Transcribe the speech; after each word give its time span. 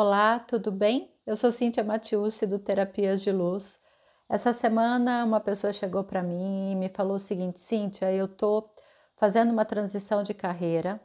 Olá, 0.00 0.38
tudo 0.38 0.70
bem? 0.70 1.12
Eu 1.26 1.34
sou 1.34 1.50
Cíntia 1.50 1.82
Matiusi 1.82 2.46
do 2.46 2.56
Terapias 2.60 3.20
de 3.20 3.32
Luz. 3.32 3.80
Essa 4.28 4.52
semana 4.52 5.24
uma 5.24 5.40
pessoa 5.40 5.72
chegou 5.72 6.04
para 6.04 6.22
mim 6.22 6.70
e 6.70 6.76
me 6.76 6.88
falou 6.88 7.16
o 7.16 7.18
seguinte: 7.18 7.58
Cíntia, 7.58 8.12
eu 8.12 8.28
tô 8.28 8.70
fazendo 9.16 9.50
uma 9.50 9.64
transição 9.64 10.22
de 10.22 10.32
carreira 10.32 11.00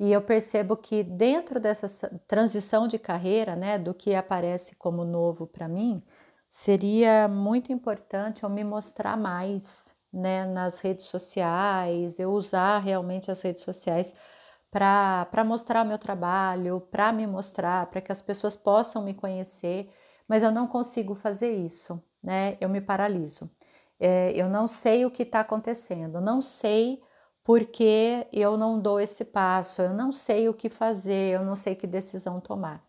e 0.00 0.10
eu 0.10 0.22
percebo 0.22 0.78
que 0.78 1.02
dentro 1.02 1.60
dessa 1.60 2.08
transição 2.26 2.88
de 2.88 2.98
carreira, 2.98 3.54
né, 3.54 3.78
do 3.78 3.92
que 3.92 4.14
aparece 4.14 4.76
como 4.76 5.04
novo 5.04 5.46
para 5.46 5.68
mim, 5.68 6.02
seria 6.48 7.28
muito 7.28 7.70
importante 7.70 8.44
eu 8.44 8.48
me 8.48 8.64
mostrar 8.64 9.14
mais, 9.14 9.94
né, 10.10 10.46
nas 10.46 10.80
redes 10.80 11.04
sociais, 11.04 12.18
eu 12.18 12.32
usar 12.32 12.78
realmente 12.78 13.30
as 13.30 13.42
redes 13.42 13.62
sociais 13.62 14.14
para 14.72 15.44
mostrar 15.44 15.84
o 15.84 15.86
meu 15.86 15.98
trabalho, 15.98 16.80
para 16.90 17.12
me 17.12 17.26
mostrar, 17.26 17.86
para 17.88 18.00
que 18.00 18.10
as 18.10 18.22
pessoas 18.22 18.56
possam 18.56 19.02
me 19.04 19.12
conhecer, 19.12 19.92
mas 20.26 20.42
eu 20.42 20.50
não 20.50 20.66
consigo 20.66 21.14
fazer 21.14 21.52
isso, 21.52 22.02
né? 22.22 22.56
Eu 22.58 22.70
me 22.70 22.80
paraliso. 22.80 23.50
É, 24.00 24.32
eu 24.32 24.48
não 24.48 24.66
sei 24.66 25.04
o 25.04 25.10
que 25.10 25.24
está 25.24 25.40
acontecendo, 25.40 26.20
não 26.20 26.40
sei 26.40 27.02
porque 27.44 28.26
eu 28.32 28.56
não 28.56 28.80
dou 28.80 28.98
esse 28.98 29.24
passo, 29.26 29.82
eu 29.82 29.92
não 29.92 30.12
sei 30.12 30.48
o 30.48 30.54
que 30.54 30.70
fazer, 30.70 31.34
eu 31.34 31.44
não 31.44 31.54
sei 31.56 31.74
que 31.74 31.86
decisão 31.86 32.40
tomar. 32.40 32.82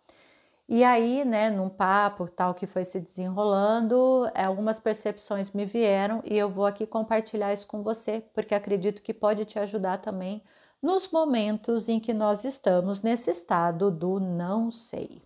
E 0.67 0.83
aí, 0.83 1.25
né, 1.25 1.49
num 1.49 1.69
papo 1.69 2.29
tal 2.29 2.53
que 2.53 2.65
foi 2.65 2.85
se 2.85 2.99
desenrolando, 3.01 4.29
algumas 4.33 4.79
percepções 4.79 5.51
me 5.51 5.65
vieram 5.65 6.21
e 6.25 6.37
eu 6.37 6.49
vou 6.49 6.65
aqui 6.65 6.87
compartilhar 6.87 7.53
isso 7.53 7.67
com 7.67 7.83
você, 7.83 8.23
porque 8.33 8.55
acredito 8.55 9.01
que 9.01 9.13
pode 9.13 9.43
te 9.45 9.59
ajudar 9.59 9.97
também 9.99 10.41
nos 10.83 11.09
momentos 11.09 11.87
em 11.87 11.97
que 11.97 12.13
nós 12.13 12.43
estamos 12.43 13.01
nesse 13.01 13.31
estado 13.31 13.89
do 13.89 14.19
não 14.19 14.69
sei. 14.69 15.21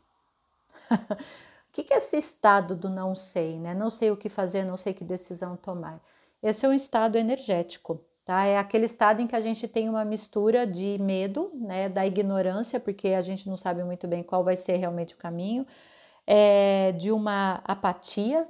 o 0.92 1.72
que 1.72 1.92
é 1.92 1.98
esse 1.98 2.16
estado 2.16 2.76
do 2.76 2.88
não 2.88 3.16
sei, 3.16 3.60
né? 3.60 3.74
Não 3.74 3.90
sei 3.90 4.12
o 4.12 4.18
que 4.18 4.30
fazer, 4.30 4.64
não 4.64 4.78
sei 4.78 4.94
que 4.94 5.04
decisão 5.04 5.58
tomar. 5.58 6.00
Esse 6.44 6.68
é 6.68 6.70
um 6.70 6.74
estado 6.74 7.18
energético, 7.18 8.00
tá? 8.24 8.46
É 8.46 8.56
aquele 8.60 8.86
estado 8.86 9.20
em 9.20 9.26
que 9.26 9.36
a 9.36 9.42
gente 9.42 9.68
tem 9.68 9.90
uma 9.90 10.06
mistura 10.06 10.68
de 10.68 11.00
medo, 11.00 11.50
né, 11.56 11.90
da 11.90 12.06
ignorância, 12.06 12.80
porque 12.80 13.10
a 13.10 13.22
gente 13.24 13.50
não 13.50 13.58
sabe 13.58 13.84
muito 13.84 14.08
bem 14.08 14.22
qual 14.22 14.44
vai 14.44 14.56
ser 14.56 14.78
realmente 14.78 15.16
o 15.16 15.18
caminho, 15.18 15.66
é, 16.28 16.92
de 16.92 17.12
uma 17.12 17.62
apatia, 17.64 18.48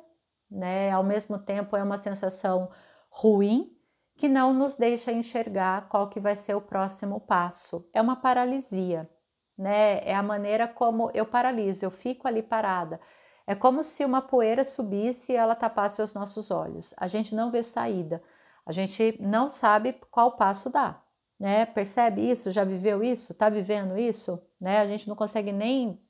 né? 0.52 0.92
Ao 0.92 1.04
mesmo 1.04 1.40
tempo 1.40 1.78
é 1.78 1.84
uma 1.84 1.98
sensação 1.98 2.70
ruim, 3.10 3.77
que 4.18 4.28
não 4.28 4.52
nos 4.54 4.76
deixa 4.76 5.12
enxergar 5.12 5.88
qual 5.88 6.10
que 6.10 6.20
vai 6.20 6.36
ser 6.36 6.56
o 6.56 6.62
próximo 6.62 7.20
passo. 7.22 7.88
É 7.94 8.02
uma 8.02 8.16
paralisia, 8.16 9.10
né? 9.58 10.00
É 10.04 10.16
a 10.16 10.24
maneira 10.24 10.68
como 10.68 11.12
eu 11.14 11.26
paraliso, 11.26 11.86
eu 11.86 11.92
fico 11.92 12.28
ali 12.28 12.42
parada. 12.42 13.00
É 13.46 13.56
como 13.56 13.84
se 13.84 14.04
uma 14.04 14.22
poeira 14.22 14.64
subisse 14.64 15.32
e 15.32 15.36
ela 15.36 15.56
tapasse 15.56 16.02
os 16.02 16.14
nossos 16.14 16.52
olhos. 16.52 16.94
A 16.98 17.08
gente 17.08 17.34
não 17.36 17.52
vê 17.52 17.64
saída. 17.64 18.22
A 18.66 18.72
gente 18.72 19.18
não 19.22 19.50
sabe 19.50 19.94
qual 20.12 20.36
passo 20.36 20.70
dar, 20.70 21.06
né? 21.40 21.66
Percebe 21.66 22.30
isso? 22.30 22.52
Já 22.52 22.66
viveu 22.66 23.04
isso? 23.04 23.34
Tá 23.34 23.50
vivendo 23.50 23.98
isso? 23.98 24.42
Né? 24.60 24.80
A 24.80 24.88
gente 24.88 25.08
não 25.08 25.16
consegue 25.16 25.52
nem 25.52 26.02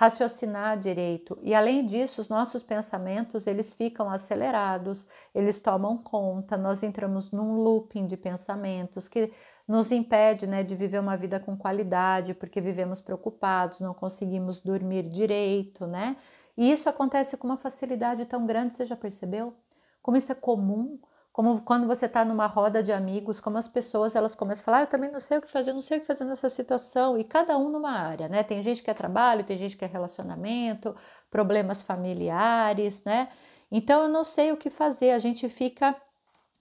raciocinar 0.00 0.78
direito. 0.78 1.38
E 1.42 1.54
além 1.54 1.84
disso, 1.84 2.22
os 2.22 2.30
nossos 2.30 2.62
pensamentos, 2.62 3.46
eles 3.46 3.74
ficam 3.74 4.08
acelerados, 4.08 5.06
eles 5.34 5.60
tomam 5.60 5.98
conta, 5.98 6.56
nós 6.56 6.82
entramos 6.82 7.30
num 7.30 7.56
looping 7.56 8.06
de 8.06 8.16
pensamentos 8.16 9.08
que 9.08 9.30
nos 9.68 9.92
impede, 9.92 10.46
né, 10.46 10.64
de 10.64 10.74
viver 10.74 10.98
uma 11.00 11.18
vida 11.18 11.38
com 11.38 11.54
qualidade, 11.54 12.32
porque 12.32 12.62
vivemos 12.62 12.98
preocupados, 12.98 13.80
não 13.80 13.92
conseguimos 13.92 14.62
dormir 14.62 15.02
direito, 15.06 15.86
né? 15.86 16.16
E 16.56 16.72
isso 16.72 16.88
acontece 16.88 17.36
com 17.36 17.46
uma 17.46 17.58
facilidade 17.58 18.24
tão 18.24 18.46
grande, 18.46 18.74
você 18.74 18.86
já 18.86 18.96
percebeu? 18.96 19.52
Como 20.00 20.16
isso 20.16 20.32
é 20.32 20.34
comum? 20.34 20.98
Como 21.40 21.62
quando 21.62 21.86
você 21.86 22.04
está 22.04 22.22
numa 22.22 22.46
roda 22.46 22.82
de 22.82 22.92
amigos, 22.92 23.40
como 23.40 23.56
as 23.56 23.66
pessoas 23.66 24.14
elas 24.14 24.34
começam 24.34 24.60
a 24.60 24.64
falar, 24.66 24.76
ah, 24.76 24.82
eu 24.82 24.86
também 24.86 25.10
não 25.10 25.18
sei 25.18 25.38
o 25.38 25.40
que 25.40 25.50
fazer, 25.50 25.72
não 25.72 25.80
sei 25.80 25.96
o 25.96 26.00
que 26.02 26.06
fazer 26.06 26.24
nessa 26.24 26.50
situação, 26.50 27.16
e 27.18 27.24
cada 27.24 27.56
um 27.56 27.70
numa 27.70 27.92
área, 27.92 28.28
né? 28.28 28.42
Tem 28.42 28.62
gente 28.62 28.82
que 28.82 28.90
é 28.90 28.92
trabalho, 28.92 29.42
tem 29.42 29.56
gente 29.56 29.74
que 29.74 29.82
é 29.82 29.88
relacionamento, 29.88 30.94
problemas 31.30 31.80
familiares, 31.80 33.04
né? 33.04 33.30
Então 33.70 34.02
eu 34.02 34.08
não 34.10 34.22
sei 34.22 34.52
o 34.52 34.56
que 34.58 34.68
fazer, 34.68 35.12
a 35.12 35.18
gente 35.18 35.48
fica 35.48 35.96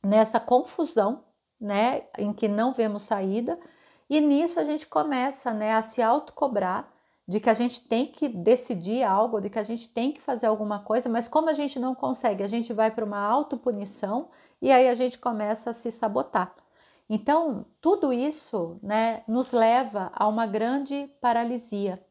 nessa 0.01 0.39
confusão, 0.39 1.25
né, 1.59 2.03
em 2.18 2.31
que 2.31 2.47
não 2.47 2.73
vemos 2.73 3.03
saída, 3.03 3.59
e 4.09 4.22
nisso 4.22 4.62
a 4.62 4.63
gente 4.63 4.88
começa, 4.88 5.53
né, 5.53 5.73
a 5.73 5.81
se 5.81 6.01
autocobrar 6.01 6.89
de 7.29 7.40
que 7.40 7.47
a 7.47 7.53
gente 7.53 7.81
tem 7.81 8.07
que 8.07 8.28
decidir 8.28 9.03
algo, 9.03 9.40
de 9.40 9.51
que 9.51 9.59
a 9.59 9.63
gente 9.63 9.88
tem 9.88 10.12
que 10.12 10.19
fazer 10.19 10.47
alguma 10.47 10.79
coisa, 10.79 11.07
mas 11.07 11.28
como 11.28 11.47
a 11.47 11.53
gente 11.53 11.79
não 11.79 11.94
consegue, 11.94 12.41
a 12.41 12.47
gente 12.47 12.73
vai 12.73 12.90
para 12.90 13.06
uma 13.06 13.19
autopunição 13.19 14.29
e 14.59 14.72
aí 14.72 14.90
a 14.90 14.95
gente 14.95 15.19
começa 15.19 15.69
a 15.69 15.73
se 15.73 15.91
sabotar. 15.91 16.56
Então, 17.07 17.68
tudo 17.79 18.12
isso 18.12 18.79
né, 18.81 19.22
nos 19.28 19.51
leva 19.51 20.12
a 20.16 20.28
uma 20.28 20.47
grande 20.47 21.07
paralisia. 21.22 22.03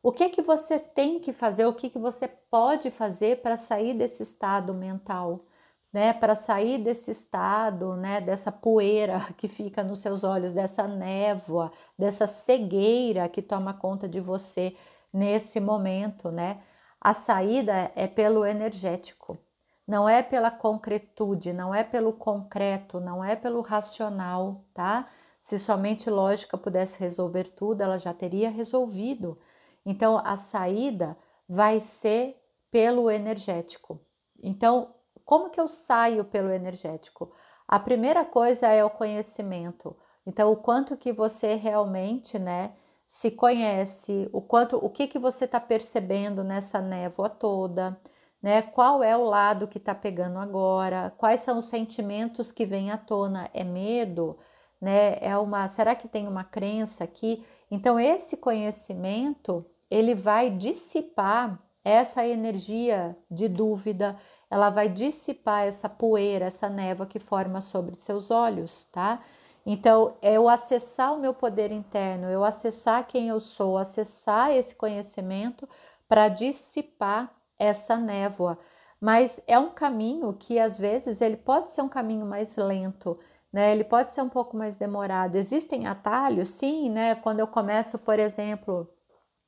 O 0.00 0.12
que 0.12 0.28
que 0.28 0.42
você 0.42 0.78
tem 0.78 1.18
que 1.18 1.32
fazer, 1.32 1.66
o 1.66 1.74
que 1.74 1.90
que 1.90 1.98
você 1.98 2.28
pode 2.28 2.88
fazer 2.88 3.42
para 3.42 3.56
sair 3.56 3.94
desse 3.94 4.22
estado 4.22 4.72
mental, 4.72 5.44
né? 5.92 6.12
Para 6.12 6.34
sair 6.34 6.78
desse 6.78 7.10
estado, 7.10 7.94
né, 7.96 8.20
dessa 8.20 8.50
poeira 8.50 9.28
que 9.36 9.48
fica 9.48 9.82
nos 9.84 10.00
seus 10.00 10.24
olhos, 10.24 10.54
dessa 10.54 10.86
névoa, 10.88 11.70
dessa 11.98 12.26
cegueira 12.26 13.28
que 13.28 13.42
toma 13.42 13.74
conta 13.74 14.08
de 14.08 14.20
você 14.20 14.76
nesse 15.12 15.60
momento, 15.60 16.30
né? 16.30 16.60
A 17.00 17.12
saída 17.12 17.92
é 17.94 18.06
pelo 18.06 18.44
energético 18.44 19.38
não 19.86 20.08
é 20.08 20.22
pela 20.22 20.50
concretude, 20.50 21.52
não 21.52 21.74
é 21.74 21.82
pelo 21.82 22.12
concreto, 22.12 23.00
não 23.00 23.24
é 23.24 23.34
pelo 23.34 23.60
racional, 23.60 24.64
tá? 24.72 25.08
Se 25.40 25.58
somente 25.58 26.08
lógica 26.08 26.56
pudesse 26.56 27.00
resolver 27.00 27.44
tudo, 27.50 27.82
ela 27.82 27.98
já 27.98 28.14
teria 28.14 28.48
resolvido. 28.50 29.38
Então 29.84 30.20
a 30.24 30.36
saída 30.36 31.16
vai 31.48 31.80
ser 31.80 32.40
pelo 32.70 33.10
energético. 33.10 34.00
Então, 34.42 34.94
como 35.24 35.50
que 35.50 35.60
eu 35.60 35.68
saio 35.68 36.24
pelo 36.24 36.50
energético? 36.50 37.32
A 37.66 37.78
primeira 37.78 38.24
coisa 38.24 38.66
é 38.68 38.84
o 38.84 38.90
conhecimento. 38.90 39.96
Então, 40.26 40.52
o 40.52 40.56
quanto 40.56 40.96
que 40.96 41.12
você 41.12 41.54
realmente, 41.54 42.38
né, 42.38 42.74
se 43.06 43.30
conhece, 43.30 44.28
o 44.32 44.40
quanto, 44.40 44.76
o 44.76 44.88
que 44.88 45.06
que 45.06 45.18
você 45.18 45.44
está 45.44 45.60
percebendo 45.60 46.42
nessa 46.44 46.80
névoa 46.80 47.28
toda, 47.28 48.00
né? 48.42 48.62
Qual 48.62 49.02
é 49.02 49.16
o 49.16 49.24
lado 49.24 49.68
que 49.68 49.78
está 49.78 49.94
pegando 49.94 50.38
agora? 50.38 51.12
Quais 51.16 51.40
são 51.40 51.58
os 51.58 51.66
sentimentos 51.66 52.50
que 52.50 52.66
vêm 52.66 52.90
à 52.90 52.98
tona? 52.98 53.48
É 53.54 53.62
medo, 53.62 54.36
né? 54.80 55.18
É 55.20 55.36
uma, 55.38 55.68
será 55.68 55.94
que 55.94 56.08
tem 56.08 56.26
uma 56.26 56.42
crença 56.42 57.04
aqui? 57.04 57.44
Então 57.70 57.98
esse 58.00 58.36
conhecimento 58.36 59.64
ele 59.90 60.14
vai 60.14 60.50
dissipar 60.50 61.62
essa 61.84 62.26
energia 62.26 63.16
de 63.30 63.48
dúvida, 63.48 64.18
ela 64.52 64.68
vai 64.68 64.86
dissipar 64.86 65.66
essa 65.66 65.88
poeira, 65.88 66.44
essa 66.44 66.68
névoa 66.68 67.06
que 67.06 67.18
forma 67.18 67.62
sobre 67.62 67.98
seus 67.98 68.30
olhos, 68.30 68.84
tá? 68.92 69.22
Então, 69.64 70.14
eu 70.20 70.46
acessar 70.46 71.14
o 71.14 71.18
meu 71.18 71.32
poder 71.32 71.72
interno, 71.72 72.28
eu 72.28 72.44
acessar 72.44 73.06
quem 73.06 73.28
eu 73.28 73.40
sou, 73.40 73.78
acessar 73.78 74.50
esse 74.50 74.76
conhecimento 74.76 75.66
para 76.06 76.28
dissipar 76.28 77.34
essa 77.58 77.96
névoa. 77.96 78.58
Mas 79.00 79.42
é 79.46 79.58
um 79.58 79.70
caminho 79.70 80.34
que 80.34 80.58
às 80.58 80.78
vezes 80.78 81.22
ele 81.22 81.38
pode 81.38 81.70
ser 81.70 81.80
um 81.80 81.88
caminho 81.88 82.26
mais 82.26 82.54
lento, 82.58 83.18
né? 83.50 83.72
Ele 83.72 83.84
pode 83.84 84.12
ser 84.12 84.20
um 84.20 84.28
pouco 84.28 84.54
mais 84.54 84.76
demorado. 84.76 85.36
Existem 85.36 85.86
atalhos, 85.86 86.50
sim, 86.50 86.90
né? 86.90 87.14
Quando 87.14 87.40
eu 87.40 87.46
começo, 87.46 87.98
por 87.98 88.18
exemplo, 88.18 88.86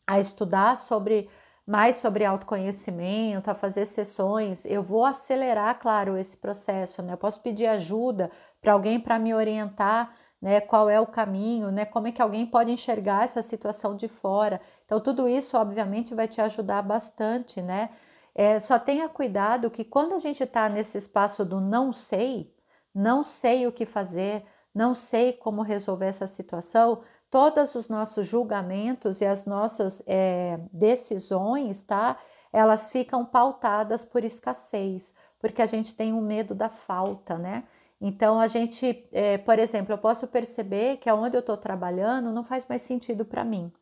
a 0.06 0.18
estudar 0.18 0.78
sobre 0.78 1.28
mais 1.66 1.96
sobre 1.96 2.24
autoconhecimento, 2.24 3.50
a 3.50 3.54
fazer 3.54 3.86
sessões, 3.86 4.64
eu 4.66 4.82
vou 4.82 5.04
acelerar, 5.04 5.78
claro, 5.78 6.16
esse 6.16 6.36
processo, 6.36 7.02
né? 7.02 7.14
Eu 7.14 7.18
posso 7.18 7.40
pedir 7.40 7.66
ajuda 7.66 8.30
para 8.60 8.72
alguém 8.74 9.00
para 9.00 9.18
me 9.18 9.32
orientar, 9.34 10.14
né? 10.40 10.60
Qual 10.60 10.90
é 10.90 11.00
o 11.00 11.06
caminho, 11.06 11.70
né? 11.70 11.86
Como 11.86 12.06
é 12.06 12.12
que 12.12 12.20
alguém 12.20 12.44
pode 12.46 12.70
enxergar 12.70 13.24
essa 13.24 13.42
situação 13.42 13.96
de 13.96 14.08
fora? 14.08 14.60
Então, 14.84 15.00
tudo 15.00 15.26
isso, 15.26 15.56
obviamente, 15.56 16.14
vai 16.14 16.28
te 16.28 16.40
ajudar 16.40 16.82
bastante, 16.82 17.62
né? 17.62 17.90
É, 18.34 18.58
só 18.60 18.78
tenha 18.78 19.08
cuidado 19.08 19.70
que 19.70 19.84
quando 19.84 20.14
a 20.14 20.18
gente 20.18 20.42
está 20.42 20.68
nesse 20.68 20.98
espaço 20.98 21.44
do 21.44 21.60
não 21.60 21.92
sei, 21.92 22.52
não 22.94 23.22
sei 23.22 23.66
o 23.66 23.72
que 23.72 23.86
fazer, 23.86 24.44
não 24.74 24.92
sei 24.92 25.32
como 25.32 25.62
resolver 25.62 26.06
essa 26.06 26.26
situação, 26.26 27.02
todos 27.34 27.74
os 27.74 27.88
nossos 27.88 28.28
julgamentos 28.28 29.20
e 29.20 29.26
as 29.26 29.44
nossas 29.44 30.04
é, 30.06 30.60
decisões, 30.72 31.82
tá? 31.82 32.16
Elas 32.52 32.90
ficam 32.90 33.24
pautadas 33.26 34.04
por 34.04 34.22
escassez, 34.22 35.12
porque 35.40 35.60
a 35.60 35.66
gente 35.66 35.96
tem 35.96 36.12
o 36.12 36.18
um 36.18 36.20
medo 36.20 36.54
da 36.54 36.68
falta, 36.68 37.36
né? 37.36 37.64
Então 38.00 38.38
a 38.38 38.46
gente, 38.46 39.08
é, 39.10 39.36
por 39.36 39.58
exemplo, 39.58 39.92
eu 39.92 39.98
posso 39.98 40.28
perceber 40.28 40.98
que 40.98 41.10
aonde 41.10 41.36
eu 41.36 41.40
estou 41.40 41.56
trabalhando 41.56 42.30
não 42.30 42.44
faz 42.44 42.64
mais 42.68 42.82
sentido 42.82 43.24
para 43.24 43.42
mim, 43.42 43.72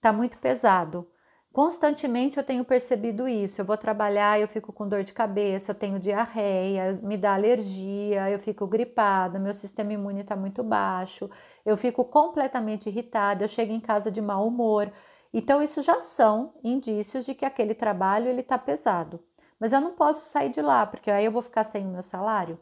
tá 0.00 0.12
muito 0.12 0.38
pesado 0.38 1.04
Constantemente 1.52 2.38
eu 2.38 2.44
tenho 2.44 2.64
percebido 2.64 3.28
isso. 3.28 3.60
Eu 3.60 3.64
vou 3.66 3.76
trabalhar, 3.76 4.40
eu 4.40 4.48
fico 4.48 4.72
com 4.72 4.88
dor 4.88 5.04
de 5.04 5.12
cabeça, 5.12 5.72
eu 5.72 5.74
tenho 5.74 5.98
diarreia, 5.98 6.98
me 7.02 7.16
dá 7.18 7.34
alergia, 7.34 8.30
eu 8.30 8.38
fico 8.40 8.66
gripada, 8.66 9.38
meu 9.38 9.52
sistema 9.52 9.92
imune 9.92 10.22
está 10.22 10.34
muito 10.34 10.62
baixo, 10.64 11.30
eu 11.64 11.76
fico 11.76 12.04
completamente 12.06 12.88
irritada, 12.88 13.44
eu 13.44 13.48
chego 13.48 13.70
em 13.72 13.80
casa 13.80 14.10
de 14.10 14.20
mau 14.22 14.46
humor. 14.48 14.90
Então, 15.32 15.62
isso 15.62 15.82
já 15.82 16.00
são 16.00 16.54
indícios 16.64 17.26
de 17.26 17.34
que 17.34 17.44
aquele 17.44 17.74
trabalho 17.74 18.28
ele 18.28 18.40
está 18.40 18.58
pesado. 18.58 19.20
Mas 19.60 19.72
eu 19.72 19.80
não 19.80 19.92
posso 19.94 20.26
sair 20.30 20.50
de 20.50 20.62
lá, 20.62 20.86
porque 20.86 21.10
aí 21.10 21.24
eu 21.24 21.32
vou 21.32 21.42
ficar 21.42 21.64
sem 21.64 21.86
o 21.86 21.90
meu 21.90 22.02
salário. 22.02 22.58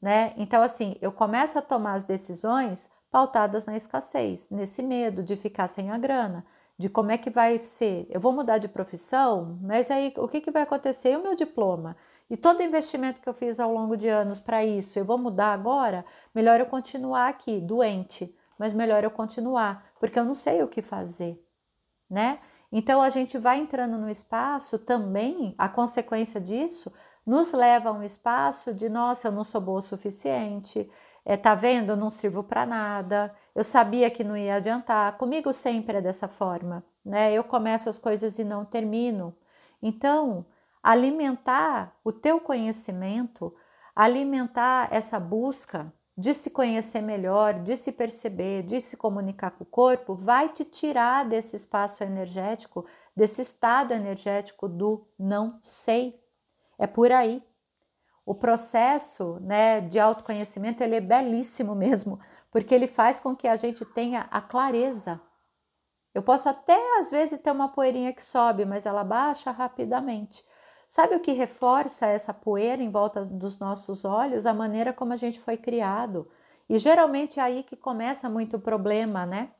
Né? 0.00 0.32
Então, 0.36 0.62
assim, 0.62 0.96
eu 1.00 1.12
começo 1.12 1.58
a 1.58 1.62
tomar 1.62 1.94
as 1.94 2.04
decisões 2.04 2.90
pautadas 3.10 3.66
na 3.66 3.76
escassez, 3.76 4.48
nesse 4.50 4.82
medo 4.82 5.22
de 5.22 5.36
ficar 5.36 5.66
sem 5.68 5.90
a 5.90 5.98
grana 5.98 6.44
de 6.82 6.88
como 6.88 7.12
é 7.12 7.16
que 7.16 7.30
vai 7.30 7.58
ser. 7.58 8.08
Eu 8.10 8.18
vou 8.18 8.32
mudar 8.32 8.58
de 8.58 8.66
profissão, 8.66 9.56
mas 9.62 9.88
aí 9.88 10.12
o 10.16 10.26
que, 10.26 10.40
que 10.40 10.50
vai 10.50 10.62
acontecer? 10.62 11.12
E 11.12 11.16
o 11.16 11.22
meu 11.22 11.36
diploma? 11.36 11.96
E 12.28 12.36
todo 12.36 12.60
investimento 12.60 13.20
que 13.20 13.28
eu 13.28 13.32
fiz 13.32 13.60
ao 13.60 13.72
longo 13.72 13.96
de 13.96 14.08
anos 14.08 14.40
para 14.40 14.64
isso, 14.64 14.98
eu 14.98 15.04
vou 15.04 15.16
mudar 15.16 15.52
agora? 15.52 16.04
Melhor 16.34 16.58
eu 16.58 16.66
continuar 16.66 17.28
aqui, 17.28 17.60
doente, 17.60 18.36
mas 18.58 18.72
melhor 18.72 19.04
eu 19.04 19.12
continuar, 19.12 19.92
porque 20.00 20.18
eu 20.18 20.24
não 20.24 20.34
sei 20.34 20.60
o 20.60 20.66
que 20.66 20.82
fazer, 20.82 21.40
né? 22.10 22.40
Então 22.72 23.00
a 23.00 23.10
gente 23.10 23.38
vai 23.38 23.58
entrando 23.60 23.96
no 23.96 24.10
espaço 24.10 24.76
também, 24.76 25.54
a 25.56 25.68
consequência 25.68 26.40
disso 26.40 26.92
nos 27.24 27.52
leva 27.52 27.90
a 27.90 27.92
um 27.92 28.02
espaço 28.02 28.74
de 28.74 28.88
nossa, 28.88 29.28
eu 29.28 29.32
não 29.32 29.44
sou 29.44 29.60
boa 29.60 29.78
o 29.78 29.82
suficiente, 29.82 30.90
é, 31.24 31.36
tá 31.36 31.54
vendo? 31.54 31.90
Eu 31.90 31.96
não 31.96 32.10
sirvo 32.10 32.42
para 32.42 32.66
nada, 32.66 33.34
eu 33.54 33.62
sabia 33.62 34.10
que 34.10 34.24
não 34.24 34.36
ia 34.36 34.56
adiantar. 34.56 35.16
Comigo 35.16 35.52
sempre 35.52 35.98
é 35.98 36.00
dessa 36.00 36.28
forma, 36.28 36.84
né? 37.04 37.32
Eu 37.32 37.44
começo 37.44 37.88
as 37.88 37.98
coisas 37.98 38.38
e 38.38 38.44
não 38.44 38.64
termino. 38.64 39.36
Então, 39.80 40.44
alimentar 40.82 41.96
o 42.04 42.12
teu 42.12 42.40
conhecimento, 42.40 43.54
alimentar 43.94 44.88
essa 44.90 45.20
busca 45.20 45.92
de 46.16 46.34
se 46.34 46.50
conhecer 46.50 47.00
melhor, 47.00 47.62
de 47.62 47.76
se 47.76 47.92
perceber, 47.92 48.62
de 48.64 48.80
se 48.82 48.96
comunicar 48.96 49.52
com 49.52 49.64
o 49.64 49.66
corpo, 49.66 50.14
vai 50.14 50.48
te 50.48 50.64
tirar 50.64 51.24
desse 51.24 51.56
espaço 51.56 52.04
energético, 52.04 52.84
desse 53.16 53.40
estado 53.42 53.92
energético 53.92 54.68
do 54.68 55.06
não 55.18 55.58
sei. 55.62 56.20
É 56.78 56.86
por 56.86 57.10
aí. 57.12 57.42
O 58.24 58.34
processo 58.34 59.38
né, 59.40 59.80
de 59.80 59.98
autoconhecimento 59.98 60.82
ele 60.82 60.96
é 60.96 61.00
belíssimo 61.00 61.74
mesmo, 61.76 62.20
porque 62.50 62.74
ele 62.74 62.86
faz 62.86 63.18
com 63.18 63.34
que 63.34 63.48
a 63.48 63.56
gente 63.56 63.84
tenha 63.84 64.28
a 64.30 64.40
clareza. 64.40 65.20
Eu 66.14 66.22
posso 66.22 66.48
até 66.48 66.98
às 66.98 67.10
vezes 67.10 67.40
ter 67.40 67.50
uma 67.50 67.68
poeirinha 67.68 68.12
que 68.12 68.22
sobe, 68.22 68.64
mas 68.64 68.84
ela 68.84 69.02
baixa 69.02 69.50
rapidamente. 69.50 70.44
Sabe 70.88 71.16
o 71.16 71.20
que 71.20 71.32
reforça 71.32 72.06
essa 72.06 72.34
poeira 72.34 72.82
em 72.82 72.90
volta 72.90 73.24
dos 73.24 73.58
nossos 73.58 74.04
olhos? 74.04 74.44
A 74.44 74.52
maneira 74.52 74.92
como 74.92 75.14
a 75.14 75.16
gente 75.16 75.40
foi 75.40 75.56
criado. 75.56 76.30
E 76.68 76.78
geralmente 76.78 77.40
é 77.40 77.42
aí 77.42 77.62
que 77.62 77.76
começa 77.76 78.28
muito 78.28 78.58
o 78.58 78.60
problema, 78.60 79.24
né? 79.24 79.52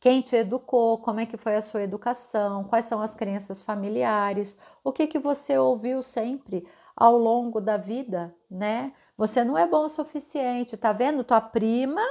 Quem 0.00 0.20
te 0.20 0.34
educou, 0.34 0.98
como 0.98 1.20
é 1.20 1.26
que 1.26 1.36
foi 1.36 1.54
a 1.54 1.62
sua 1.62 1.82
educação, 1.82 2.64
quais 2.64 2.86
são 2.86 3.00
as 3.00 3.14
crenças 3.14 3.62
familiares, 3.62 4.58
o 4.82 4.90
que 4.90 5.06
que 5.06 5.20
você 5.20 5.56
ouviu 5.56 6.02
sempre 6.02 6.66
ao 6.96 7.16
longo 7.16 7.60
da 7.60 7.76
vida, 7.76 8.34
né? 8.50 8.92
Você 9.16 9.44
não 9.44 9.56
é 9.56 9.66
bom 9.66 9.84
o 9.84 9.88
suficiente, 9.88 10.76
tá 10.76 10.92
vendo? 10.92 11.24
Tua 11.24 11.40
prima 11.40 12.02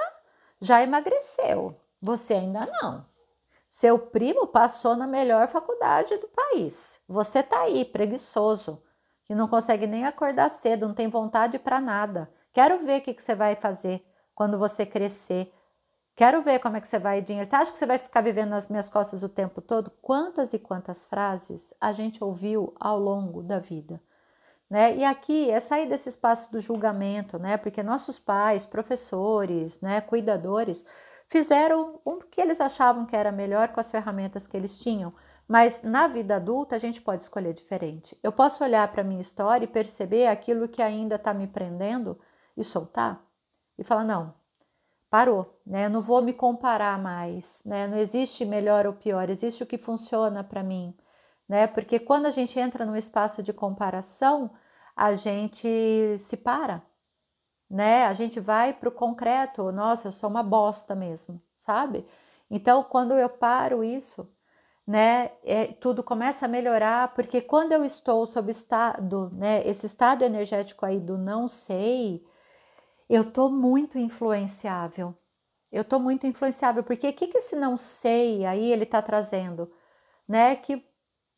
já 0.60 0.84
emagreceu, 0.84 1.76
você 2.02 2.36
ainda 2.36 2.66
não. 2.66 3.06
Seu 3.68 3.98
primo 3.98 4.48
passou 4.48 4.96
na 4.96 5.08
melhor 5.08 5.48
faculdade 5.48 6.18
do 6.18 6.28
país. 6.28 7.00
Você 7.08 7.42
tá 7.42 7.62
aí, 7.62 7.86
preguiçoso, 7.86 8.84
que 9.24 9.34
não 9.34 9.48
consegue 9.48 9.88
nem 9.88 10.06
acordar 10.06 10.50
cedo, 10.50 10.88
não 10.88 10.94
tem 10.94 11.08
vontade 11.08 11.58
para 11.58 11.80
nada. 11.80 12.30
Quero 12.52 12.80
ver 12.80 13.00
o 13.00 13.04
que, 13.04 13.14
que 13.14 13.22
você 13.22 13.34
vai 13.34 13.56
fazer 13.56 14.06
quando 14.36 14.60
você 14.60 14.86
crescer. 14.86 15.54
Quero 16.16 16.42
ver 16.42 16.60
como 16.60 16.76
é 16.76 16.82
que 16.82 16.88
você 16.88 17.00
vai 17.00 17.22
dinheiro. 17.22 17.48
Você 17.50 17.56
acha 17.56 17.72
que 17.72 17.78
você 17.78 17.86
vai 17.86 17.98
ficar 17.98 18.22
vivendo 18.22 18.50
nas 18.50 18.68
minhas 18.68 18.90
costas 18.90 19.24
o 19.24 19.30
tempo 19.30 19.62
todo? 19.62 19.90
Quantas 20.02 20.54
e 20.54 20.60
quantas 20.60 21.06
frases 21.06 21.74
a 21.80 21.94
gente 21.94 22.22
ouviu 22.24 22.76
ao 22.80 23.00
longo 23.00 23.42
da 23.42 23.58
vida? 23.58 24.02
Né? 24.72 24.96
E 24.96 25.04
aqui 25.04 25.52
é 25.52 25.60
sair 25.60 25.90
desse 25.90 26.08
espaço 26.08 26.50
do 26.50 26.62
julgamento, 26.62 27.38
né? 27.38 27.58
Porque 27.58 27.84
nossos 27.84 28.18
pais, 28.18 28.66
professores, 28.66 29.82
né, 29.82 30.00
cuidadores, 30.00 30.86
fizeram 31.28 32.00
o 32.06 32.22
que 32.22 32.40
eles 32.40 32.62
achavam 32.62 33.06
que 33.06 33.14
era 33.14 33.34
melhor 33.34 33.68
com 33.68 33.82
as 33.82 33.92
ferramentas 33.92 34.48
que 34.48 34.56
eles 34.56 34.80
tinham. 34.80 35.14
Mas 35.46 35.84
na 35.84 36.08
vida 36.08 36.38
adulta 36.38 36.78
a 36.78 36.80
gente 36.80 37.02
pode 37.02 37.22
escolher 37.22 37.54
diferente. 37.54 38.18
Eu 38.24 38.32
posso 38.32 38.64
olhar 38.64 38.90
para 38.94 39.02
a 39.02 39.04
minha 39.04 39.20
história 39.20 39.66
e 39.66 39.68
perceber 39.68 40.28
aquilo 40.28 40.70
que 40.70 40.82
ainda 40.82 41.16
está 41.16 41.34
me 41.34 41.48
prendendo 41.48 42.18
e 42.56 42.64
soltar 42.64 43.22
e 43.78 43.84
falar: 43.84 44.06
não, 44.06 44.34
parou, 45.10 45.60
né? 45.66 45.90
Não 45.90 46.02
vou 46.02 46.22
me 46.22 46.32
comparar 46.32 46.98
mais, 46.98 47.62
né? 47.66 47.88
Não 47.88 47.98
existe 47.98 48.46
melhor 48.46 48.88
ou 48.88 48.94
pior, 48.94 49.30
existe 49.30 49.64
o 49.64 49.68
que 49.68 49.78
funciona 49.78 50.46
para 50.46 50.64
mim, 50.64 50.96
né? 51.52 51.68
Porque 51.68 52.00
quando 52.00 52.28
a 52.28 52.32
gente 52.32 52.58
entra 52.58 52.86
num 52.86 52.96
espaço 52.96 53.44
de 53.44 53.52
comparação, 53.52 54.52
a 54.96 55.16
gente 55.16 56.16
se 56.18 56.38
para, 56.38 56.82
né? 57.70 58.06
A 58.06 58.14
gente 58.14 58.40
vai 58.40 58.72
para 58.72 58.88
o 58.88 58.92
concreto, 58.92 59.70
nossa, 59.70 60.08
eu 60.08 60.12
sou 60.14 60.30
uma 60.30 60.44
bosta 60.44 60.96
mesmo, 60.96 61.42
sabe? 61.54 62.06
Então, 62.50 62.86
quando 62.86 63.16
eu 63.16 63.28
paro 63.30 63.84
isso, 63.84 64.34
né, 64.88 65.32
é, 65.44 65.68
tudo 65.74 66.02
começa 66.02 66.46
a 66.46 66.50
melhorar, 66.50 67.14
porque 67.16 67.42
quando 67.42 67.74
eu 67.74 67.84
estou 67.84 68.26
sob 68.26 68.50
estado, 68.50 69.30
né, 69.34 69.68
esse 69.68 69.86
estado 69.86 70.24
energético 70.24 70.86
aí 70.86 71.02
do 71.02 71.18
não 71.18 71.50
sei, 71.50 72.26
eu 73.10 73.30
tô 73.30 73.50
muito 73.50 74.00
influenciável. 74.00 75.14
Eu 75.72 75.84
tô 75.84 76.00
muito 76.00 76.26
influenciável, 76.28 76.84
porque 76.84 77.10
o 77.10 77.14
que, 77.14 77.28
que 77.28 77.40
esse 77.40 77.58
não 77.58 77.76
sei 77.78 78.46
aí 78.46 78.72
ele 78.72 78.86
tá 78.86 79.02
trazendo? 79.02 79.70
Né, 80.28 80.56
que 80.56 80.91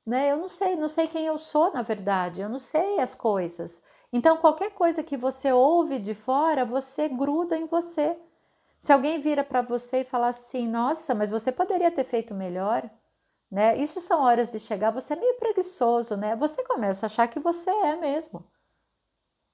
né? 0.05 0.31
Eu 0.31 0.37
não 0.37 0.49
sei, 0.49 0.75
não 0.75 0.89
sei 0.89 1.07
quem 1.07 1.25
eu 1.25 1.37
sou 1.37 1.71
na 1.73 1.81
verdade, 1.81 2.41
eu 2.41 2.49
não 2.49 2.59
sei 2.59 2.99
as 2.99 3.15
coisas. 3.15 3.81
Então, 4.11 4.37
qualquer 4.37 4.71
coisa 4.71 5.03
que 5.03 5.17
você 5.17 5.51
ouve 5.51 5.99
de 5.99 6.13
fora, 6.13 6.65
você 6.65 7.09
gruda 7.09 7.57
em 7.57 7.65
você. 7.65 8.17
Se 8.79 8.91
alguém 8.93 9.19
vira 9.19 9.43
para 9.43 9.61
você 9.61 10.01
e 10.01 10.05
falar 10.05 10.29
assim, 10.29 10.67
nossa, 10.67 11.15
mas 11.15 11.31
você 11.31 11.51
poderia 11.51 11.91
ter 11.91 12.03
feito 12.03 12.33
melhor, 12.33 12.89
né? 13.49 13.77
Isso 13.77 14.01
são 14.01 14.21
horas 14.21 14.51
de 14.51 14.59
chegar, 14.59 14.91
você 14.91 15.13
é 15.13 15.15
meio 15.15 15.37
preguiçoso, 15.39 16.17
né? 16.17 16.35
Você 16.35 16.63
começa 16.63 17.05
a 17.05 17.07
achar 17.07 17.27
que 17.27 17.39
você 17.39 17.69
é 17.69 17.95
mesmo. 17.95 18.45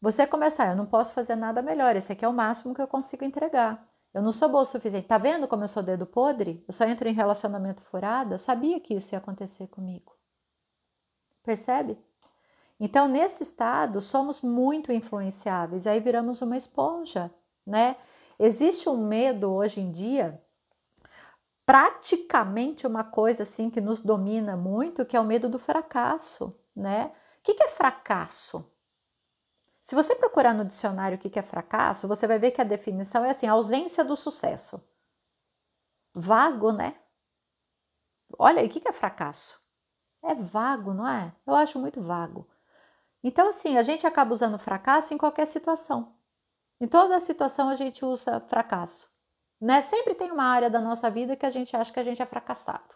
Você 0.01 0.25
começa, 0.27 0.63
ah, 0.63 0.67
eu 0.71 0.75
não 0.75 0.85
posso 0.85 1.13
fazer 1.13 1.35
nada 1.35 1.61
melhor, 1.61 1.95
esse 1.95 2.11
aqui 2.11 2.25
é 2.25 2.27
o 2.27 2.33
máximo 2.33 2.73
que 2.73 2.81
eu 2.81 2.87
consigo 2.87 3.23
entregar. 3.23 3.87
Eu 4.13 4.21
não 4.23 4.31
sou 4.31 4.49
boa 4.49 4.63
o 4.63 4.65
suficiente. 4.65 5.07
Tá 5.07 5.17
vendo 5.17 5.47
como 5.47 5.63
eu 5.63 5.67
sou 5.67 5.83
dedo 5.83 6.05
podre? 6.05 6.63
Eu 6.67 6.73
só 6.73 6.85
entro 6.85 7.07
em 7.07 7.13
relacionamento 7.13 7.81
furado. 7.81 8.33
Eu 8.33 8.39
sabia 8.39 8.79
que 8.79 8.95
isso 8.95 9.13
ia 9.13 9.19
acontecer 9.19 9.67
comigo. 9.67 10.18
Percebe? 11.49 11.97
Então, 12.79 13.07
nesse 13.07 13.41
estado, 13.41 14.01
somos 14.01 14.39
muito 14.39 14.91
influenciáveis, 14.91 15.87
aí 15.87 15.99
viramos 15.99 16.43
uma 16.43 16.55
esponja, 16.55 17.33
né? 17.65 17.95
Existe 18.37 18.87
um 18.87 19.07
medo 19.07 19.51
hoje 19.51 19.81
em 19.81 19.89
dia, 19.89 20.39
praticamente 21.65 22.85
uma 22.85 23.03
coisa 23.03 23.41
assim 23.41 23.71
que 23.71 23.81
nos 23.81 23.99
domina 23.99 24.55
muito, 24.55 25.03
que 25.07 25.17
é 25.17 25.19
o 25.19 25.25
medo 25.25 25.49
do 25.49 25.57
fracasso, 25.57 26.55
né? 26.75 27.11
O 27.39 27.41
que 27.41 27.63
é 27.63 27.67
fracasso? 27.67 28.71
Se 29.81 29.95
você 29.95 30.13
procurar 30.13 30.53
no 30.53 30.63
dicionário 30.63 31.17
o 31.17 31.19
que 31.19 31.39
é 31.39 31.41
fracasso, 31.41 32.07
você 32.07 32.27
vai 32.27 32.37
ver 32.37 32.51
que 32.51 32.61
a 32.61 32.63
definição 32.63 33.25
é 33.25 33.31
assim: 33.31 33.47
ausência 33.47 34.05
do 34.05 34.15
sucesso. 34.15 34.87
Vago, 36.13 36.71
né? 36.71 36.95
Olha 38.37 38.63
o 38.63 38.69
que 38.69 38.87
é 38.87 38.93
fracasso? 38.93 39.58
É 40.23 40.35
vago, 40.35 40.93
não 40.93 41.07
é? 41.07 41.33
Eu 41.45 41.55
acho 41.55 41.79
muito 41.79 42.01
vago. 42.01 42.47
Então, 43.23 43.49
assim, 43.49 43.77
a 43.77 43.83
gente 43.83 44.05
acaba 44.07 44.33
usando 44.33 44.57
fracasso 44.57 45.13
em 45.13 45.17
qualquer 45.17 45.45
situação. 45.45 46.13
Em 46.79 46.87
toda 46.87 47.19
situação 47.19 47.69
a 47.69 47.75
gente 47.75 48.05
usa 48.05 48.39
fracasso. 48.39 49.09
Né? 49.59 49.81
Sempre 49.81 50.15
tem 50.15 50.31
uma 50.31 50.45
área 50.45 50.69
da 50.69 50.79
nossa 50.79 51.09
vida 51.09 51.35
que 51.35 51.45
a 51.45 51.49
gente 51.49 51.75
acha 51.75 51.91
que 51.91 51.99
a 51.99 52.03
gente 52.03 52.21
é 52.21 52.25
fracassado. 52.25 52.95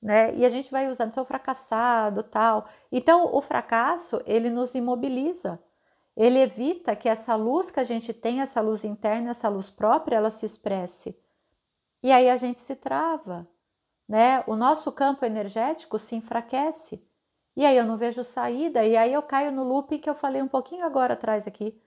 Né? 0.00 0.34
E 0.34 0.44
a 0.44 0.50
gente 0.50 0.70
vai 0.70 0.88
usando, 0.88 1.14
sou 1.14 1.24
fracassado, 1.24 2.22
tal. 2.22 2.68
Então, 2.92 3.34
o 3.34 3.40
fracasso, 3.40 4.22
ele 4.26 4.50
nos 4.50 4.74
imobiliza. 4.74 5.58
Ele 6.14 6.40
evita 6.40 6.94
que 6.94 7.08
essa 7.08 7.34
luz 7.36 7.70
que 7.70 7.80
a 7.80 7.84
gente 7.84 8.12
tem, 8.12 8.40
essa 8.40 8.60
luz 8.60 8.84
interna, 8.84 9.30
essa 9.30 9.48
luz 9.48 9.70
própria, 9.70 10.16
ela 10.16 10.30
se 10.30 10.44
expresse. 10.44 11.18
E 12.02 12.12
aí 12.12 12.28
a 12.28 12.36
gente 12.36 12.60
se 12.60 12.76
trava, 12.76 13.48
né? 14.08 14.42
O 14.46 14.56
nosso 14.56 14.90
campo 14.92 15.24
energético 15.24 15.98
se 15.98 16.16
enfraquece. 16.16 17.06
E 17.56 17.66
aí 17.66 17.76
eu 17.76 17.84
não 17.84 17.96
vejo 17.96 18.22
saída, 18.24 18.84
e 18.84 18.96
aí 18.96 19.12
eu 19.12 19.22
caio 19.22 19.52
no 19.52 19.64
loop 19.64 19.98
que 19.98 20.08
eu 20.08 20.14
falei 20.14 20.40
um 20.40 20.48
pouquinho 20.48 20.84
agora 20.84 21.14
atrás 21.14 21.46
aqui. 21.46 21.80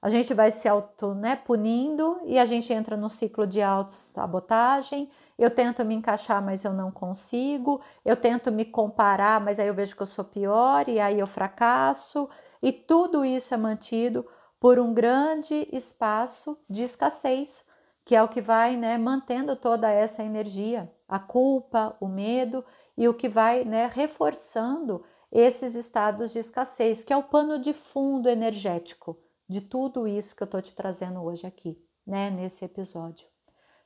A 0.00 0.08
gente 0.08 0.32
vai 0.32 0.50
se 0.50 0.68
auto, 0.68 1.14
né, 1.14 1.36
punindo 1.36 2.20
e 2.24 2.38
a 2.38 2.46
gente 2.46 2.72
entra 2.72 2.96
num 2.96 3.08
ciclo 3.08 3.46
de 3.46 3.60
autossabotagem 3.60 5.10
eu 5.38 5.50
tento 5.50 5.84
me 5.84 5.94
encaixar, 5.94 6.42
mas 6.42 6.64
eu 6.64 6.72
não 6.72 6.90
consigo, 6.90 7.80
eu 8.04 8.16
tento 8.16 8.50
me 8.50 8.64
comparar, 8.64 9.40
mas 9.40 9.58
aí 9.60 9.68
eu 9.68 9.74
vejo 9.74 9.94
que 9.94 10.02
eu 10.02 10.06
sou 10.06 10.24
pior 10.24 10.88
e 10.88 10.98
aí 10.98 11.18
eu 11.18 11.26
fracasso, 11.26 12.28
e 12.62 12.72
tudo 12.72 13.24
isso 13.24 13.52
é 13.52 13.56
mantido 13.56 14.26
por 14.58 14.78
um 14.78 14.94
grande 14.94 15.68
espaço 15.72 16.58
de 16.68 16.82
escassez, 16.84 17.66
que 18.04 18.16
é 18.16 18.22
o 18.22 18.28
que 18.28 18.40
vai 18.40 18.76
né, 18.76 18.96
mantendo 18.96 19.54
toda 19.54 19.90
essa 19.90 20.22
energia, 20.22 20.90
a 21.08 21.18
culpa, 21.18 21.96
o 22.00 22.08
medo 22.08 22.64
e 22.96 23.08
o 23.08 23.14
que 23.14 23.28
vai 23.28 23.64
né, 23.64 23.86
reforçando 23.86 25.04
esses 25.30 25.74
estados 25.74 26.32
de 26.32 26.38
escassez, 26.38 27.04
que 27.04 27.12
é 27.12 27.16
o 27.16 27.22
pano 27.22 27.58
de 27.58 27.72
fundo 27.72 28.28
energético 28.28 29.18
de 29.48 29.60
tudo 29.60 30.06
isso 30.06 30.34
que 30.34 30.42
eu 30.42 30.46
estou 30.46 30.62
te 30.62 30.74
trazendo 30.74 31.22
hoje 31.22 31.46
aqui, 31.46 31.78
né, 32.06 32.30
nesse 32.30 32.64
episódio. 32.64 33.28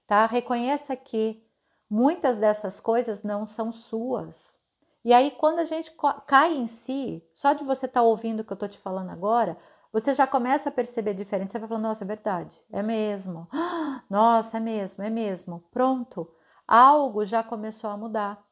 Tá? 0.06 0.26
Reconheça 0.26 0.96
que 0.96 1.44
muitas 1.88 2.38
dessas 2.38 2.80
coisas 2.80 3.22
não 3.22 3.44
são 3.44 3.70
suas. 3.72 4.58
E 5.04 5.12
aí, 5.12 5.30
quando 5.30 5.60
a 5.60 5.64
gente 5.64 5.94
cai 6.26 6.54
em 6.54 6.66
si, 6.66 7.22
só 7.32 7.52
de 7.52 7.64
você 7.64 7.86
estar 7.86 8.00
tá 8.00 8.06
ouvindo 8.06 8.40
o 8.40 8.44
que 8.44 8.52
eu 8.52 8.54
estou 8.54 8.68
te 8.68 8.78
falando 8.78 9.10
agora, 9.10 9.56
você 9.92 10.14
já 10.14 10.26
começa 10.26 10.68
a 10.68 10.72
perceber 10.72 11.14
diferente. 11.14 11.52
Você 11.52 11.58
vai 11.58 11.68
falar, 11.68 11.80
nossa, 11.80 12.04
é 12.04 12.06
verdade, 12.06 12.60
é 12.70 12.82
mesmo. 12.82 13.48
Nossa, 14.08 14.56
é 14.56 14.60
mesmo, 14.60 15.04
é 15.04 15.10
mesmo. 15.10 15.64
Pronto, 15.70 16.28
algo 16.70 17.24
já 17.24 17.42
começou 17.42 17.90
a 17.90 17.96
mudar. 17.96 18.46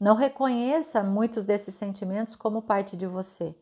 Não 0.00 0.14
reconheça 0.14 1.02
muitos 1.02 1.44
desses 1.44 1.74
sentimentos 1.74 2.34
como 2.34 2.62
parte 2.62 2.96
de 2.96 3.06
você. 3.06 3.54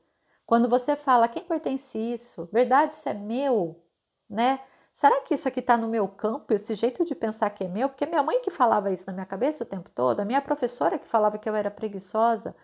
Quando 0.46 0.68
você 0.68 0.94
fala, 0.94 1.26
quem 1.26 1.42
pertence 1.42 1.98
isso? 1.98 2.48
Verdade, 2.52 2.94
isso 2.94 3.08
é 3.08 3.14
meu, 3.14 3.82
né? 4.30 4.60
Será 4.92 5.20
que 5.22 5.34
isso 5.34 5.48
aqui 5.48 5.60
está 5.60 5.76
no 5.76 5.88
meu 5.88 6.06
campo, 6.06 6.54
esse 6.54 6.74
jeito 6.74 7.04
de 7.04 7.14
pensar 7.14 7.50
que 7.50 7.64
é 7.64 7.68
meu? 7.68 7.88
Porque 7.88 8.06
minha 8.06 8.22
mãe 8.22 8.40
que 8.40 8.50
falava 8.50 8.92
isso 8.92 9.06
na 9.08 9.12
minha 9.12 9.26
cabeça 9.26 9.64
o 9.64 9.66
tempo 9.66 9.90
todo, 9.90 10.20
a 10.20 10.24
minha 10.24 10.40
professora 10.40 10.98
que 10.98 11.08
falava 11.08 11.36
que 11.36 11.48
eu 11.48 11.54
era 11.54 11.70
preguiçosa. 11.70 12.54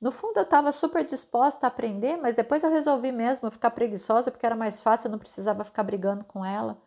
No 0.00 0.10
fundo, 0.10 0.38
eu 0.38 0.44
estava 0.44 0.72
super 0.72 1.04
disposta 1.04 1.66
a 1.66 1.68
aprender, 1.68 2.16
mas 2.16 2.36
depois 2.36 2.62
eu 2.62 2.70
resolvi 2.70 3.12
mesmo 3.12 3.50
ficar 3.50 3.70
preguiçosa 3.70 4.30
porque 4.30 4.46
era 4.46 4.56
mais 4.56 4.80
fácil, 4.80 5.08
eu 5.08 5.12
não 5.12 5.18
precisava 5.18 5.62
ficar 5.62 5.82
brigando 5.82 6.24
com 6.24 6.44
ela. 6.44 6.80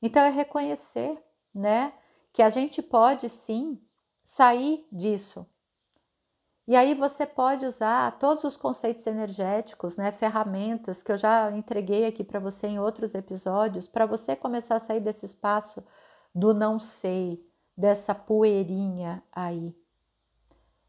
Então, 0.00 0.22
é 0.22 0.30
reconhecer, 0.30 1.22
né, 1.54 1.92
que 2.32 2.42
a 2.42 2.48
gente 2.48 2.82
pode 2.82 3.28
sim 3.28 3.80
sair 4.22 4.86
disso. 4.92 5.46
E 6.66 6.76
aí 6.76 6.94
você 6.94 7.24
pode 7.24 7.64
usar 7.64 8.18
todos 8.18 8.44
os 8.44 8.54
conceitos 8.54 9.06
energéticos, 9.06 9.96
né, 9.96 10.12
ferramentas 10.12 11.02
que 11.02 11.10
eu 11.10 11.16
já 11.16 11.50
entreguei 11.52 12.04
aqui 12.04 12.22
para 12.22 12.38
você 12.38 12.66
em 12.66 12.78
outros 12.78 13.14
episódios, 13.14 13.88
para 13.88 14.04
você 14.04 14.36
começar 14.36 14.76
a 14.76 14.80
sair 14.80 15.00
desse 15.00 15.24
espaço 15.24 15.82
do 16.34 16.52
não 16.52 16.78
sei, 16.78 17.42
dessa 17.74 18.14
poeirinha 18.14 19.22
aí. 19.32 19.74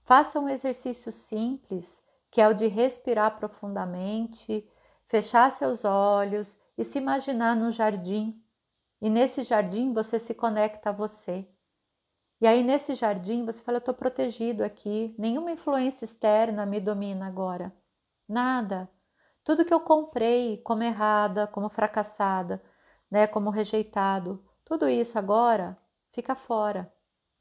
Faça 0.03 0.39
um 0.39 0.49
exercício 0.49 1.11
simples, 1.11 2.03
que 2.29 2.41
é 2.41 2.47
o 2.49 2.53
de 2.53 2.67
respirar 2.67 3.37
profundamente, 3.37 4.69
fechar 5.07 5.49
seus 5.51 5.85
olhos 5.85 6.59
e 6.77 6.83
se 6.83 6.97
imaginar 6.97 7.55
no 7.55 7.71
jardim. 7.71 8.43
E 9.01 9.09
nesse 9.09 9.43
jardim 9.43 9.93
você 9.93 10.19
se 10.19 10.35
conecta 10.35 10.89
a 10.89 10.93
você. 10.93 11.47
E 12.41 12.47
aí, 12.47 12.63
nesse 12.63 12.95
jardim, 12.95 13.45
você 13.45 13.61
fala: 13.61 13.77
Eu 13.77 13.79
estou 13.79 13.93
protegido 13.93 14.63
aqui, 14.63 15.13
nenhuma 15.17 15.51
influência 15.51 16.05
externa 16.05 16.65
me 16.65 16.79
domina 16.79 17.27
agora. 17.27 17.73
Nada. 18.27 18.89
Tudo 19.43 19.65
que 19.65 19.73
eu 19.73 19.79
comprei 19.79 20.57
como 20.61 20.83
errada, 20.83 21.47
como 21.47 21.69
fracassada, 21.69 22.63
né, 23.09 23.25
como 23.27 23.49
rejeitado, 23.49 24.43
tudo 24.63 24.87
isso 24.87 25.17
agora 25.17 25.77
fica 26.11 26.35
fora, 26.35 26.93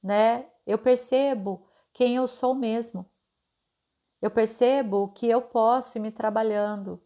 né? 0.02 0.46
Eu 0.66 0.78
percebo 0.78 1.68
quem 1.92 2.16
eu 2.16 2.26
sou 2.26 2.54
mesmo. 2.54 3.04
Eu 4.20 4.30
percebo 4.30 5.08
que 5.08 5.28
eu 5.28 5.42
posso 5.42 5.98
ir 5.98 6.00
me 6.00 6.10
trabalhando. 6.10 7.02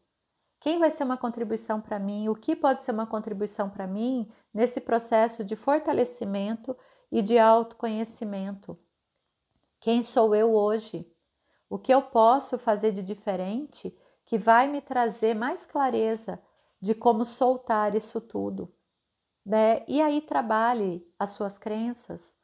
Quem 0.62 0.78
vai 0.78 0.92
ser 0.92 1.02
uma 1.02 1.16
contribuição 1.16 1.80
para 1.80 1.98
mim? 1.98 2.28
O 2.28 2.36
que 2.36 2.54
pode 2.54 2.84
ser 2.84 2.92
uma 2.92 3.06
contribuição 3.06 3.68
para 3.68 3.84
mim 3.84 4.30
nesse 4.54 4.80
processo 4.80 5.44
de 5.44 5.56
fortalecimento 5.56 6.76
e 7.10 7.20
de 7.20 7.36
autoconhecimento. 7.36 8.78
Quem 9.80 10.04
sou 10.04 10.36
eu 10.36 10.54
hoje? 10.54 11.04
O 11.68 11.78
que 11.78 11.92
eu 11.92 12.00
posso 12.00 12.56
fazer 12.56 12.92
de 12.92 13.02
diferente 13.02 13.92
que 14.24 14.38
vai 14.38 14.68
me 14.68 14.80
trazer 14.80 15.34
mais 15.34 15.66
clareza 15.66 16.40
de 16.80 16.94
como 16.94 17.24
soltar 17.24 17.96
isso 17.96 18.20
tudo? 18.20 18.72
Né? 19.44 19.84
E 19.88 20.00
aí 20.00 20.20
trabalhe 20.20 21.04
as 21.18 21.30
suas 21.30 21.58
crenças. 21.58 22.38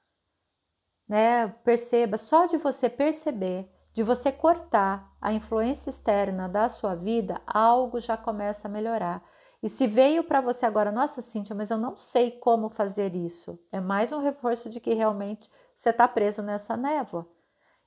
Né? 1.06 1.46
Perceba, 1.64 2.18
só 2.18 2.46
de 2.46 2.56
você 2.56 2.90
perceber, 2.90 3.72
de 3.98 4.04
você 4.04 4.30
cortar 4.30 5.12
a 5.20 5.32
influência 5.32 5.90
externa 5.90 6.48
da 6.48 6.68
sua 6.68 6.94
vida, 6.94 7.42
algo 7.44 7.98
já 7.98 8.16
começa 8.16 8.68
a 8.68 8.70
melhorar. 8.70 9.24
E 9.60 9.68
se 9.68 9.88
veio 9.88 10.22
para 10.22 10.40
você 10.40 10.64
agora, 10.64 10.92
nossa 10.92 11.20
Cíntia, 11.20 11.52
mas 11.52 11.68
eu 11.68 11.76
não 11.76 11.96
sei 11.96 12.30
como 12.30 12.68
fazer 12.68 13.12
isso, 13.16 13.58
é 13.72 13.80
mais 13.80 14.12
um 14.12 14.20
reforço 14.20 14.70
de 14.70 14.78
que 14.78 14.94
realmente 14.94 15.50
você 15.74 15.90
está 15.90 16.06
preso 16.06 16.44
nessa 16.44 16.76
névoa. 16.76 17.28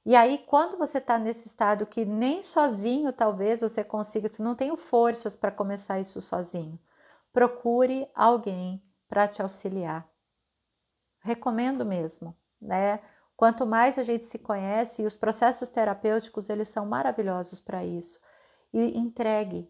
E 0.05 0.13
aí, 0.13 0.39
quando 0.39 0.77
você 0.77 0.97
está 0.97 1.17
nesse 1.17 1.47
estado 1.47 1.85
que 1.85 2.03
nem 2.03 2.43
sozinho 2.43 3.13
talvez 3.13 3.61
você 3.61 3.81
consiga, 3.81 4.27
você 4.27 4.43
não 4.43 4.53
tem 4.53 4.75
forças 4.75 5.33
para 5.33 5.49
começar 5.49 5.97
isso 6.01 6.19
sozinho, 6.19 6.77
procure 7.31 8.05
alguém 8.13 8.83
para 9.07 9.29
te 9.29 9.41
auxiliar. 9.41 10.05
Recomendo 11.21 11.85
mesmo, 11.85 12.35
né? 12.61 12.99
Quanto 13.41 13.65
mais 13.65 13.97
a 13.97 14.03
gente 14.03 14.23
se 14.25 14.37
conhece, 14.37 15.01
e 15.01 15.05
os 15.07 15.15
processos 15.15 15.71
terapêuticos 15.71 16.47
eles 16.47 16.69
são 16.69 16.85
maravilhosos 16.85 17.59
para 17.59 17.83
isso. 17.83 18.19
E 18.71 18.95
entregue, 18.95 19.67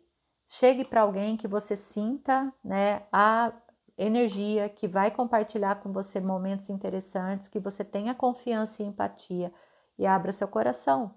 Chegue 0.53 0.83
para 0.83 0.99
alguém 0.99 1.37
que 1.37 1.47
você 1.47 1.77
sinta 1.77 2.53
né, 2.61 3.07
a 3.09 3.53
energia, 3.97 4.67
que 4.67 4.85
vai 4.85 5.09
compartilhar 5.09 5.75
com 5.75 5.93
você 5.93 6.19
momentos 6.19 6.69
interessantes, 6.69 7.47
que 7.47 7.57
você 7.57 7.85
tenha 7.85 8.13
confiança 8.13 8.83
e 8.83 8.85
empatia 8.85 9.53
e 9.97 10.05
abra 10.05 10.33
seu 10.33 10.49
coração. 10.49 11.15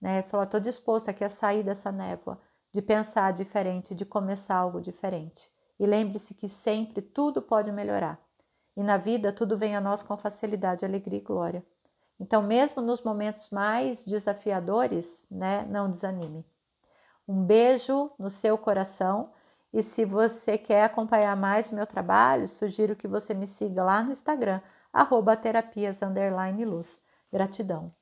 Né? 0.00 0.18
Estou 0.18 0.58
disposto 0.58 1.08
aqui 1.08 1.22
a 1.22 1.30
sair 1.30 1.62
dessa 1.62 1.92
névoa, 1.92 2.40
de 2.72 2.82
pensar 2.82 3.32
diferente, 3.32 3.94
de 3.94 4.04
começar 4.04 4.56
algo 4.56 4.80
diferente. 4.80 5.48
E 5.78 5.86
lembre-se 5.86 6.34
que 6.34 6.48
sempre 6.48 7.00
tudo 7.00 7.40
pode 7.40 7.70
melhorar. 7.70 8.20
E 8.78 8.82
na 8.84 8.96
vida 8.96 9.32
tudo 9.32 9.56
vem 9.56 9.74
a 9.74 9.80
nós 9.80 10.04
com 10.04 10.16
facilidade, 10.16 10.84
alegria 10.84 11.18
e 11.18 11.20
glória. 11.20 11.66
Então, 12.20 12.40
mesmo 12.40 12.80
nos 12.80 13.02
momentos 13.02 13.50
mais 13.50 14.04
desafiadores, 14.04 15.26
né, 15.28 15.66
não 15.68 15.90
desanime. 15.90 16.46
Um 17.26 17.42
beijo 17.42 18.08
no 18.16 18.30
seu 18.30 18.56
coração. 18.56 19.32
E 19.72 19.82
se 19.82 20.04
você 20.04 20.56
quer 20.56 20.84
acompanhar 20.84 21.36
mais 21.36 21.72
o 21.72 21.74
meu 21.74 21.88
trabalho, 21.88 22.46
sugiro 22.46 22.94
que 22.94 23.08
você 23.08 23.34
me 23.34 23.48
siga 23.48 23.82
lá 23.82 24.00
no 24.00 24.12
Instagram, 24.12 24.60
arroba 24.92 25.36
terapias 25.36 26.00
luz. 26.64 27.04
Gratidão. 27.32 27.92